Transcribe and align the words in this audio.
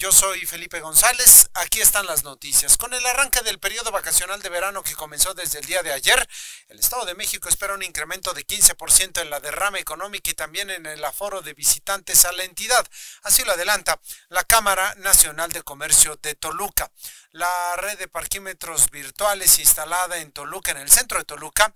Yo 0.00 0.12
soy 0.12 0.46
Felipe 0.46 0.80
González, 0.80 1.50
aquí 1.52 1.82
están 1.82 2.06
las 2.06 2.24
noticias. 2.24 2.78
Con 2.78 2.94
el 2.94 3.04
arranque 3.04 3.42
del 3.42 3.58
periodo 3.58 3.92
vacacional 3.92 4.40
de 4.40 4.48
verano 4.48 4.82
que 4.82 4.94
comenzó 4.94 5.34
desde 5.34 5.58
el 5.58 5.66
día 5.66 5.82
de 5.82 5.92
ayer, 5.92 6.26
el 6.68 6.80
Estado 6.80 7.04
de 7.04 7.14
México 7.14 7.50
espera 7.50 7.74
un 7.74 7.82
incremento 7.82 8.32
de 8.32 8.46
15% 8.46 9.20
en 9.20 9.28
la 9.28 9.40
derrama 9.40 9.78
económica 9.78 10.30
y 10.30 10.34
también 10.34 10.70
en 10.70 10.86
el 10.86 11.04
aforo 11.04 11.42
de 11.42 11.52
visitantes 11.52 12.24
a 12.24 12.32
la 12.32 12.44
entidad. 12.44 12.86
Así 13.24 13.44
lo 13.44 13.52
adelanta 13.52 14.00
la 14.30 14.42
Cámara 14.42 14.94
Nacional 15.00 15.52
de 15.52 15.62
Comercio 15.64 16.18
de 16.22 16.34
Toluca. 16.34 16.90
La 17.32 17.76
red 17.76 17.98
de 17.98 18.08
parquímetros 18.08 18.90
virtuales 18.90 19.58
instalada 19.58 20.16
en 20.16 20.32
Toluca, 20.32 20.70
en 20.70 20.78
el 20.78 20.90
centro 20.90 21.18
de 21.18 21.26
Toluca, 21.26 21.74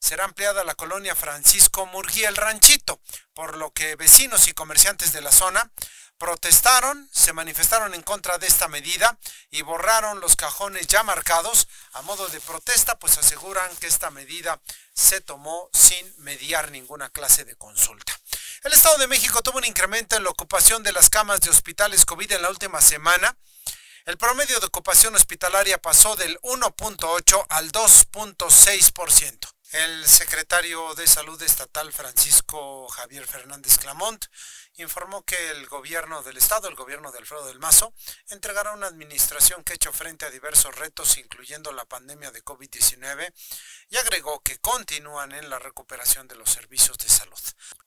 será 0.00 0.24
ampliada 0.24 0.62
a 0.62 0.64
la 0.64 0.76
colonia 0.76 1.14
Francisco 1.14 1.84
Murguía 1.84 2.30
el 2.30 2.36
Ranchito, 2.36 3.00
por 3.34 3.58
lo 3.58 3.70
que 3.72 3.96
vecinos 3.96 4.48
y 4.48 4.54
comerciantes 4.54 5.12
de 5.12 5.20
la 5.20 5.30
zona 5.30 5.70
protestaron, 6.18 7.08
se 7.12 7.32
manifestaron 7.32 7.94
en 7.94 8.02
contra 8.02 8.38
de 8.38 8.46
esta 8.46 8.68
medida 8.68 9.18
y 9.50 9.62
borraron 9.62 10.20
los 10.20 10.36
cajones 10.36 10.86
ya 10.86 11.02
marcados 11.02 11.68
a 11.92 12.02
modo 12.02 12.28
de 12.28 12.40
protesta, 12.40 12.98
pues 12.98 13.18
aseguran 13.18 13.74
que 13.76 13.86
esta 13.86 14.10
medida 14.10 14.60
se 14.94 15.20
tomó 15.20 15.68
sin 15.72 16.14
mediar 16.18 16.70
ninguna 16.70 17.10
clase 17.10 17.44
de 17.44 17.56
consulta. 17.56 18.18
El 18.62 18.72
Estado 18.72 18.98
de 18.98 19.06
México 19.06 19.42
tuvo 19.42 19.58
un 19.58 19.64
incremento 19.64 20.16
en 20.16 20.24
la 20.24 20.30
ocupación 20.30 20.82
de 20.82 20.92
las 20.92 21.10
camas 21.10 21.40
de 21.40 21.50
hospitales 21.50 22.04
COVID 22.04 22.32
en 22.32 22.42
la 22.42 22.50
última 22.50 22.80
semana. 22.80 23.36
El 24.06 24.16
promedio 24.16 24.58
de 24.60 24.66
ocupación 24.66 25.14
hospitalaria 25.14 25.80
pasó 25.80 26.16
del 26.16 26.40
1.8 26.40 27.46
al 27.48 27.72
2.6%. 27.72 29.55
El 29.76 30.08
secretario 30.08 30.94
de 30.94 31.06
Salud 31.06 31.40
Estatal 31.42 31.92
Francisco 31.92 32.88
Javier 32.88 33.26
Fernández 33.26 33.76
Clamont 33.76 34.24
informó 34.76 35.22
que 35.22 35.50
el 35.50 35.66
gobierno 35.66 36.22
del 36.22 36.38
estado, 36.38 36.68
el 36.68 36.74
gobierno 36.74 37.12
de 37.12 37.18
Alfredo 37.18 37.46
del 37.46 37.58
Mazo, 37.58 37.92
entregará 38.30 38.72
una 38.72 38.86
administración 38.86 39.62
que 39.62 39.72
ha 39.72 39.76
hecho 39.76 39.92
frente 39.92 40.24
a 40.24 40.30
diversos 40.30 40.74
retos, 40.74 41.18
incluyendo 41.18 41.72
la 41.72 41.84
pandemia 41.84 42.30
de 42.30 42.42
COVID-19, 42.42 43.34
y 43.90 43.96
agregó 43.98 44.42
que 44.42 44.58
continúan 44.58 45.32
en 45.32 45.50
la 45.50 45.58
recuperación 45.58 46.26
de 46.26 46.36
los 46.36 46.50
servicios 46.50 46.96
de 46.96 47.10
salud. 47.10 47.38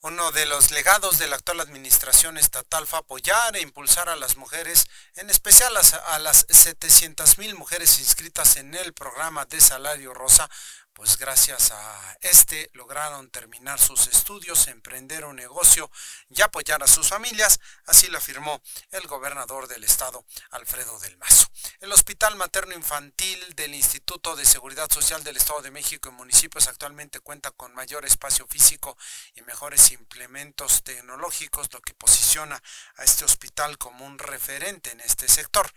Uno 0.02 0.32
de 0.32 0.46
los 0.46 0.70
legados 0.70 1.18
de 1.18 1.28
la 1.28 1.38
actual 1.38 1.60
administración 1.60 2.38
estatal 2.38 2.86
fue 2.86 3.00
apoyar 3.00 3.56
e 3.56 3.62
impulsar 3.62 4.10
a 4.10 4.16
las 4.16 4.38
mujeres, 4.38 4.86
en 5.16 5.32
especial 5.32 5.76
a, 5.76 6.20
las 6.20 6.48
700.000 6.48 7.56
mujeres 7.56 8.00
inscritas 8.00 8.58
en 8.58 8.76
el 8.76 8.94
programa 8.94 9.46
de 9.46 9.60
salario 9.60 10.14
rosa, 10.14 10.50
pues 11.00 11.18
gracias 11.18 11.72
a 11.72 12.18
este 12.20 12.70
lograron 12.74 13.30
terminar 13.30 13.80
sus 13.80 14.08
estudios, 14.08 14.68
emprender 14.68 15.24
un 15.24 15.38
negocio 15.38 15.90
y 16.30 16.42
apoyar 16.42 16.84
a 16.84 16.88
sus 16.88 17.08
familias, 17.08 17.62
así 17.86 18.08
lo 18.08 18.18
afirmó 18.18 18.62
el 18.92 19.08
gobernador 19.08 19.70
del 19.70 19.86
estado, 19.86 20.26
Alfredo 20.52 21.00
del 21.00 21.16
Mazo. 21.16 21.48
El 21.80 21.94
Hospital 21.94 22.36
Materno 22.36 22.76
Infantil 22.76 23.40
del 23.56 23.76
Instituto 23.76 24.36
de 24.36 24.44
Seguridad 24.44 24.92
Social 24.92 25.24
del 25.24 25.38
Estado 25.38 25.62
de 25.62 25.72
México 25.72 26.10
y 26.10 26.12
municipios 26.12 26.68
actualmente 26.68 27.22
cuenta 27.22 27.52
con 27.52 27.74
mayor 27.74 28.04
espacio 28.04 28.46
físico 28.48 28.98
y 29.36 29.42
mejores 29.44 29.92
implementos 29.94 30.84
tecnológicos, 30.84 31.72
lo 31.72 31.80
que 31.80 31.94
posiciona 31.94 32.62
a 32.98 33.06
este 33.06 33.24
hospital 33.24 33.78
como 33.78 34.06
un 34.06 34.20
referente 34.20 34.92
en 34.92 35.00
este 35.00 35.30
sector. 35.30 35.72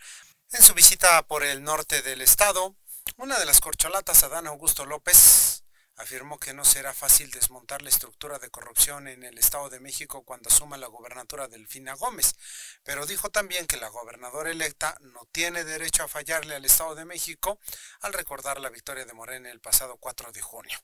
En 0.51 0.63
su 0.63 0.75
visita 0.75 1.23
por 1.29 1.45
el 1.45 1.63
norte 1.63 2.03
del 2.03 2.23
estado, 2.23 2.77
una 3.17 3.39
de 3.39 3.47
las 3.47 3.61
corcholatas, 3.61 4.23
Adán 4.23 4.47
Augusto 4.47 4.87
López, 4.87 5.63
afirmó 5.97 6.39
que 6.39 6.55
no 6.55 6.65
será 6.65 6.95
fácil 6.95 7.31
desmontar 7.31 7.83
la 7.83 7.91
estructura 7.91 8.39
de 8.39 8.51
corrupción 8.51 9.09
en 9.09 9.23
el 9.25 9.39
Estado 9.39 9.69
de 9.69 9.81
México 9.81 10.25
cuando 10.25 10.49
asuma 10.49 10.77
la 10.77 10.87
gobernatura 10.87 11.49
Delfina 11.49 11.95
Gómez, 11.95 12.35
pero 12.83 13.07
dijo 13.07 13.31
también 13.31 13.67
que 13.67 13.77
la 13.77 13.89
gobernadora 13.89 14.51
electa 14.51 14.97
no 15.01 15.27
tiene 15.33 15.65
derecho 15.65 16.03
a 16.03 16.09
fallarle 16.09 16.55
al 16.55 16.65
Estado 16.65 16.95
de 16.95 17.05
México 17.05 17.59
al 18.01 18.13
recordar 18.13 18.61
la 18.61 18.71
victoria 18.71 19.05
de 19.05 19.13
Morena 19.13 19.51
el 19.51 19.61
pasado 19.61 19.97
4 19.99 20.33
de 20.33 20.41
junio. 20.41 20.79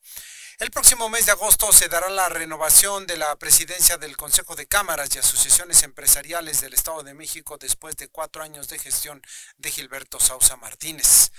El 0.59 0.71
próximo 0.71 1.09
mes 1.09 1.27
de 1.27 1.33
agosto 1.33 1.72
se 1.72 1.89
dará 1.89 2.09
la 2.10 2.28
renovación 2.28 3.06
de 3.06 3.16
la 3.16 3.34
presidencia 3.37 3.97
del 3.97 4.16
Consejo 4.16 4.56
de 4.56 4.66
Cámaras 4.66 5.15
y 5.15 5.19
Asociaciones 5.19 5.83
Empresariales 5.83 6.60
del 6.60 6.75
Estado 6.75 7.03
de 7.03 7.15
México 7.15 7.59
después 7.59 7.97
de 7.97 8.09
cuatro 8.09 8.43
años 8.43 8.69
de 8.69 8.78
gestión 8.78 9.22
de 9.56 9.71
Gilberto 9.71 10.21
Sausa 10.21 10.56
Martínez. 10.56 11.31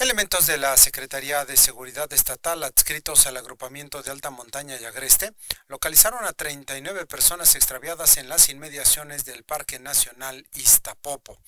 Elementos 0.00 0.46
de 0.46 0.56
la 0.56 0.78
Secretaría 0.78 1.44
de 1.44 1.58
Seguridad 1.58 2.10
Estatal 2.10 2.62
adscritos 2.62 3.26
al 3.26 3.36
agrupamiento 3.36 4.02
de 4.02 4.10
alta 4.10 4.30
montaña 4.30 4.80
y 4.80 4.84
agreste 4.86 5.34
localizaron 5.68 6.24
a 6.24 6.32
39 6.32 7.04
personas 7.04 7.54
extraviadas 7.54 8.16
en 8.16 8.30
las 8.30 8.48
inmediaciones 8.48 9.26
del 9.26 9.44
Parque 9.44 9.78
Nacional 9.78 10.48
Iztapopo. 10.54 11.38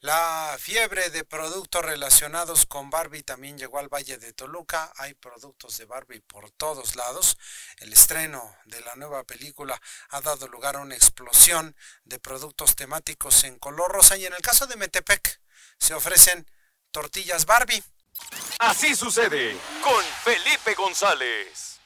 La 0.00 0.56
fiebre 0.58 1.10
de 1.10 1.24
productos 1.24 1.84
relacionados 1.84 2.64
con 2.64 2.88
Barbie 2.88 3.22
también 3.22 3.58
llegó 3.58 3.78
al 3.78 3.90
Valle 3.90 4.16
de 4.16 4.32
Toluca. 4.32 4.90
Hay 4.96 5.12
productos 5.12 5.76
de 5.76 5.84
Barbie 5.84 6.20
por 6.20 6.50
todos 6.52 6.96
lados. 6.96 7.36
El 7.80 7.92
estreno 7.92 8.56
de 8.64 8.80
la 8.80 8.96
nueva 8.96 9.24
película 9.24 9.78
ha 10.08 10.22
dado 10.22 10.48
lugar 10.48 10.76
a 10.76 10.80
una 10.80 10.94
explosión 10.94 11.76
de 12.04 12.18
productos 12.18 12.76
temáticos 12.76 13.44
en 13.44 13.58
color 13.58 13.92
rosa 13.92 14.16
y 14.16 14.24
en 14.24 14.32
el 14.32 14.40
caso 14.40 14.66
de 14.66 14.76
Metepec 14.76 15.42
se 15.78 15.92
ofrecen 15.92 16.46
tortillas 16.90 17.46
Barbie. 17.46 17.82
Así 18.60 18.94
sucede 18.94 19.54
con 19.82 20.02
Felipe 20.24 20.74
González. 20.76 21.78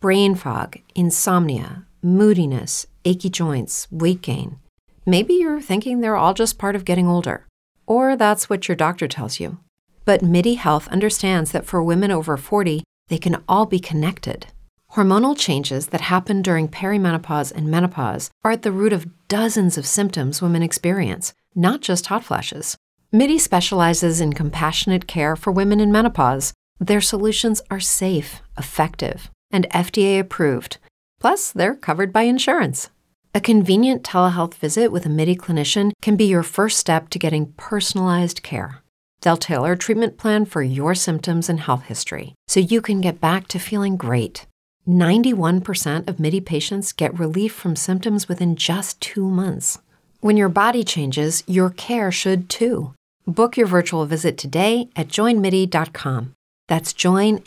Brain 0.00 0.34
fog, 0.34 0.76
insomnia, 0.94 1.86
moodiness, 2.02 2.86
achy 3.04 3.28
joints, 3.28 3.86
weight 3.90 4.22
gain. 4.22 4.58
Maybe 5.04 5.34
you're 5.34 5.60
thinking 5.60 6.00
they're 6.00 6.16
all 6.16 6.34
just 6.34 6.58
part 6.58 6.76
of 6.76 6.84
getting 6.84 7.06
older, 7.06 7.46
or 7.86 8.16
that's 8.16 8.48
what 8.48 8.68
your 8.68 8.76
doctor 8.76 9.08
tells 9.08 9.40
you. 9.40 9.58
But 10.04 10.22
MIDI 10.22 10.54
Health 10.54 10.88
understands 10.88 11.52
that 11.52 11.66
for 11.66 11.82
women 11.82 12.10
over 12.10 12.36
40, 12.36 12.82
they 13.08 13.18
can 13.18 13.42
all 13.48 13.66
be 13.66 13.80
connected. 13.80 14.46
Hormonal 14.92 15.36
changes 15.36 15.88
that 15.88 16.00
happen 16.00 16.42
during 16.42 16.68
perimenopause 16.68 17.52
and 17.52 17.68
menopause 17.68 18.30
are 18.42 18.52
at 18.52 18.62
the 18.62 18.72
root 18.72 18.92
of 18.92 19.06
dozens 19.28 19.76
of 19.76 19.86
symptoms 19.86 20.40
women 20.40 20.62
experience, 20.62 21.32
not 21.54 21.80
just 21.80 22.06
hot 22.06 22.24
flashes. 22.24 22.76
MIDI 23.12 23.40
specializes 23.40 24.20
in 24.20 24.32
compassionate 24.34 25.08
care 25.08 25.34
for 25.34 25.50
women 25.50 25.80
in 25.80 25.90
menopause. 25.90 26.52
Their 26.78 27.00
solutions 27.00 27.60
are 27.68 27.80
safe, 27.80 28.40
effective, 28.56 29.32
and 29.50 29.68
FDA 29.70 30.20
approved. 30.20 30.78
Plus, 31.18 31.50
they're 31.50 31.74
covered 31.74 32.12
by 32.12 32.22
insurance. 32.22 32.90
A 33.34 33.40
convenient 33.40 34.04
telehealth 34.04 34.54
visit 34.54 34.92
with 34.92 35.06
a 35.06 35.08
MIDI 35.08 35.34
clinician 35.34 35.90
can 36.00 36.14
be 36.14 36.26
your 36.26 36.44
first 36.44 36.78
step 36.78 37.08
to 37.08 37.18
getting 37.18 37.52
personalized 37.56 38.44
care. 38.44 38.80
They'll 39.22 39.36
tailor 39.36 39.72
a 39.72 39.76
treatment 39.76 40.16
plan 40.16 40.44
for 40.44 40.62
your 40.62 40.94
symptoms 40.94 41.48
and 41.48 41.58
health 41.58 41.86
history 41.86 42.36
so 42.46 42.60
you 42.60 42.80
can 42.80 43.00
get 43.00 43.20
back 43.20 43.48
to 43.48 43.58
feeling 43.58 43.96
great. 43.96 44.46
91% 44.86 46.08
of 46.08 46.20
MIDI 46.20 46.40
patients 46.40 46.92
get 46.92 47.18
relief 47.18 47.52
from 47.52 47.74
symptoms 47.74 48.28
within 48.28 48.54
just 48.54 49.00
two 49.00 49.28
months. 49.28 49.80
When 50.20 50.36
your 50.36 50.48
body 50.48 50.84
changes, 50.84 51.42
your 51.48 51.70
care 51.70 52.12
should 52.12 52.48
too. 52.48 52.94
Book 53.30 53.56
your 53.56 53.66
virtual 53.66 54.04
visit 54.04 54.36
today 54.36 54.88
at 54.94 55.08
joinmidi.com. 55.08 56.34
That's 56.68 56.92
joinmidi.com. 56.92 57.46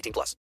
18 0.00 0.12
plus. 0.12 0.34